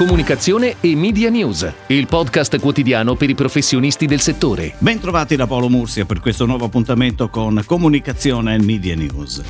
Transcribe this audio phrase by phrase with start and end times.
[0.00, 4.72] comunicazione e media news, il podcast quotidiano per i professionisti del settore.
[4.78, 9.42] Bentrovati da Paolo Mursia per questo nuovo appuntamento con comunicazione e media news.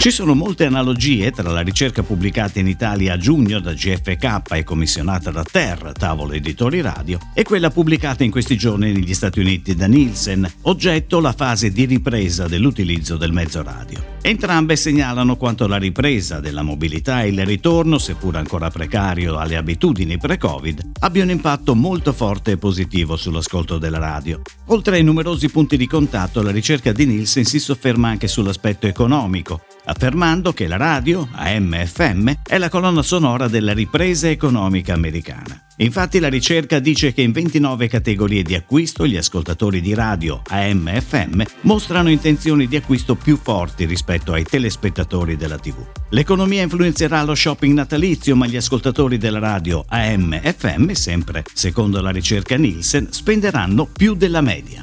[0.00, 4.64] Ci sono molte analogie tra la ricerca pubblicata in Italia a giugno da GFK e
[4.64, 9.76] commissionata da Terra, tavolo editori radio, e quella pubblicata in questi giorni negli Stati Uniti
[9.76, 14.15] da Nielsen, oggetto la fase di ripresa dell'utilizzo del mezzo radio.
[14.26, 20.18] Entrambe segnalano quanto la ripresa della mobilità e il ritorno, seppur ancora precario, alle abitudini
[20.18, 24.42] pre-Covid abbia un impatto molto forte e positivo sull'ascolto della radio.
[24.66, 29.60] Oltre ai numerosi punti di contatto, la ricerca di Nielsen si sofferma anche sull'aspetto economico,
[29.84, 35.65] affermando che la radio, AM-FM, è la colonna sonora della ripresa economica americana.
[35.78, 41.42] Infatti la ricerca dice che in 29 categorie di acquisto gli ascoltatori di radio AM-FM
[41.62, 45.74] mostrano intenzioni di acquisto più forti rispetto ai telespettatori della TV.
[46.10, 52.56] L'economia influenzerà lo shopping natalizio, ma gli ascoltatori della radio AM-FM, sempre secondo la ricerca
[52.56, 54.82] Nielsen, spenderanno più della media.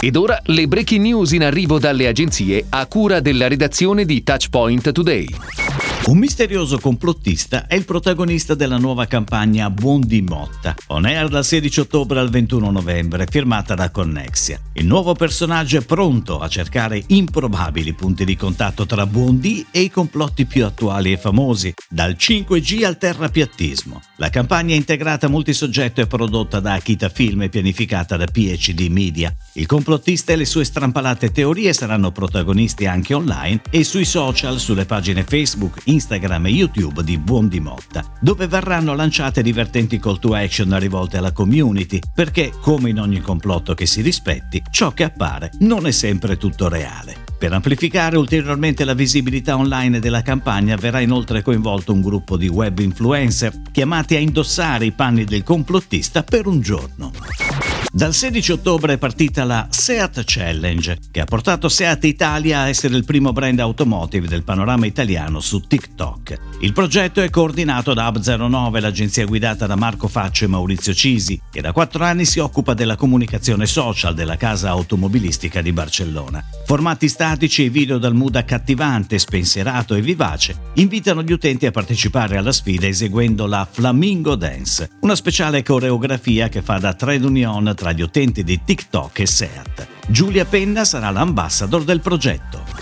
[0.00, 4.90] Ed ora le breaking news in arrivo dalle agenzie a cura della redazione di Touchpoint
[4.92, 5.67] Today.
[6.08, 11.44] Un misterioso complottista è il protagonista della nuova campagna Buon di Motta, on air dal
[11.44, 14.58] 16 ottobre al 21 novembre, firmata da Connexia.
[14.72, 19.90] Il nuovo personaggio è pronto a cercare improbabili punti di contatto tra Buondì e i
[19.90, 24.00] complotti più attuali e famosi, dal 5G al terrapiattismo.
[24.16, 29.30] La campagna integrata multisoggetto è prodotta da Akita Film e pianificata da PhD Media.
[29.52, 34.86] Il complottista e le sue strampalate teorie saranno protagonisti anche online e sui social, sulle
[34.86, 40.20] pagine Facebook, Instagram, Instagram e YouTube di Buon di Motta, dove verranno lanciate divertenti call
[40.20, 45.02] to action rivolte alla community, perché, come in ogni complotto che si rispetti, ciò che
[45.02, 47.24] appare non è sempre tutto reale.
[47.36, 52.78] Per amplificare ulteriormente la visibilità online della campagna verrà inoltre coinvolto un gruppo di web
[52.78, 57.77] influencer chiamati a indossare i panni del complottista per un giorno.
[57.90, 62.94] Dal 16 ottobre è partita la Seat Challenge, che ha portato Seat Italia a essere
[62.94, 66.36] il primo brand automotive del panorama italiano su TikTok.
[66.60, 71.62] Il progetto è coordinato da Hub09, l'agenzia guidata da Marco Faccio e Maurizio Cisi, che
[71.62, 76.44] da quattro anni si occupa della comunicazione social della casa automobilistica di Barcellona.
[76.66, 82.36] Formati statici e video dal mood accattivante, spensierato e vivace invitano gli utenti a partecipare
[82.36, 87.92] alla sfida eseguendo la Flamingo Dance, una speciale coreografia che fa da trade union tra
[87.92, 89.86] gli utenti di TikTok e SEAT.
[90.08, 92.77] Giulia Penna sarà l'ambassador del progetto.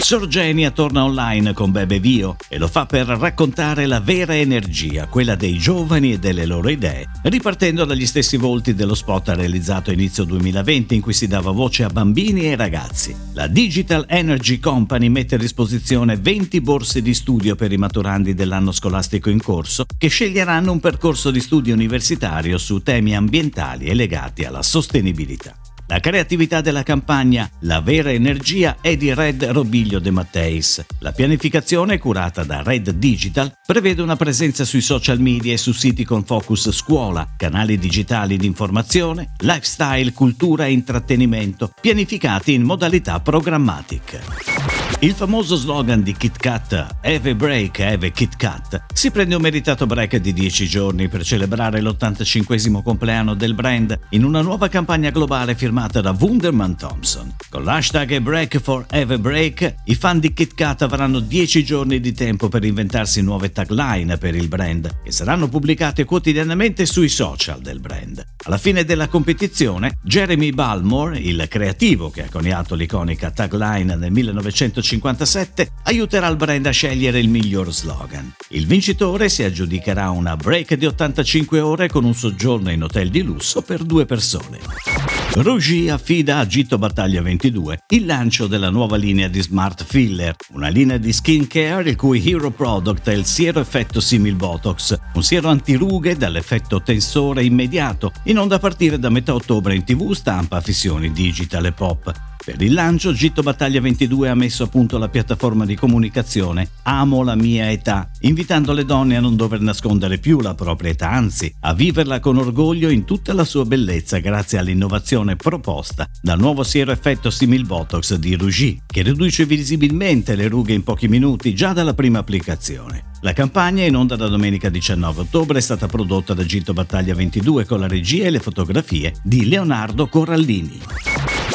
[0.00, 5.36] Sorgenia torna online con Bebe Vio e lo fa per raccontare la vera energia, quella
[5.36, 10.24] dei giovani e delle loro idee, ripartendo dagli stessi volti dello spot realizzato a inizio
[10.24, 13.14] 2020 in cui si dava voce a bambini e ragazzi.
[13.34, 18.72] La Digital Energy Company mette a disposizione 20 borse di studio per i maturandi dell'anno
[18.72, 24.44] scolastico in corso che sceglieranno un percorso di studio universitario su temi ambientali e legati
[24.44, 25.59] alla sostenibilità.
[25.90, 30.84] La creatività della campagna La vera energia è di Red Robiglio De Matteis.
[31.00, 36.04] La pianificazione, curata da Red Digital, prevede una presenza sui social media e su siti
[36.04, 44.79] con focus scuola, canali digitali di informazione, lifestyle, cultura e intrattenimento, pianificati in modalità programmatic.
[44.98, 49.86] Il famoso slogan di KitKat, Have a break, have a KitKat, si prende un meritato
[49.86, 55.54] break di 10 giorni per celebrare l'85 compleanno del brand in una nuova campagna globale
[55.54, 57.34] firmata da Wunderman Thompson.
[57.48, 62.12] Con l'hashtag Break for Have a Break, i fan di KitKat avranno 10 giorni di
[62.12, 67.80] tempo per inventarsi nuove tagline per il brand, che saranno pubblicate quotidianamente sui social del
[67.80, 68.22] brand.
[68.42, 74.88] Alla fine della competizione, Jeremy Balmore, il creativo che ha coniato l'iconica tagline nel 1950,
[74.90, 78.34] 1957 aiuterà il brand a scegliere il miglior slogan.
[78.48, 83.22] Il vincitore si aggiudicherà una break di 85 ore con un soggiorno in hotel di
[83.22, 85.19] lusso per due persone.
[85.32, 90.68] Rugy affida a Gitto Battaglia 22 il lancio della nuova linea di Smart Filler, una
[90.68, 95.48] linea di skincare il cui hero product è il siero effetto simil Botox, un siero
[95.48, 101.12] antirughe dall'effetto tensore immediato, in onda a partire da metà ottobre in tv, stampa, fissioni
[101.12, 102.29] digital e pop.
[102.52, 107.22] Per il lancio Gitto Battaglia 22 ha messo a punto la piattaforma di comunicazione Amo
[107.22, 111.54] la mia età, invitando le donne a non dover nascondere più la propria età, anzi
[111.60, 116.92] a viverla con orgoglio in tutta la sua bellezza grazie all'innovazione proposta dal nuovo siero
[116.92, 121.94] effetto simil Botox di Rougy, che riduce visibilmente le rughe in pochi minuti già dalla
[121.94, 123.04] prima applicazione.
[123.22, 127.66] La campagna in onda da domenica 19 ottobre è stata prodotta da Gitto Battaglia 22
[127.66, 130.80] con la regia e le fotografie di Leonardo Corallini.